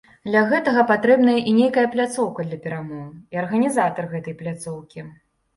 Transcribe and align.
Для 0.27 0.39
гэтага 0.51 0.85
патрэбная 0.91 1.35
і 1.51 1.53
нейкая 1.59 1.83
пляцоўка 1.95 2.45
для 2.47 2.59
перамоў, 2.63 3.05
і 3.37 3.41
арганізатар 3.43 4.11
гэтай 4.15 4.39
пляцоўкі. 4.41 4.99